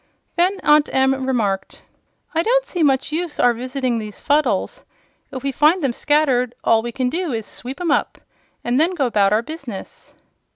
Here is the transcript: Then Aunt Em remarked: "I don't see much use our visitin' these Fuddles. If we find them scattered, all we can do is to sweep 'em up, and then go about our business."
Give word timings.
Then 0.35 0.59
Aunt 0.63 0.89
Em 0.91 1.27
remarked: 1.27 1.83
"I 2.33 2.41
don't 2.41 2.65
see 2.65 2.81
much 2.81 3.11
use 3.11 3.39
our 3.39 3.53
visitin' 3.53 3.99
these 3.99 4.19
Fuddles. 4.19 4.83
If 5.31 5.43
we 5.43 5.51
find 5.51 5.83
them 5.83 5.93
scattered, 5.93 6.55
all 6.63 6.81
we 6.81 6.91
can 6.91 7.07
do 7.07 7.31
is 7.33 7.45
to 7.45 7.53
sweep 7.53 7.79
'em 7.79 7.91
up, 7.91 8.17
and 8.63 8.79
then 8.79 8.95
go 8.95 9.05
about 9.05 9.31
our 9.31 9.43
business." 9.43 10.15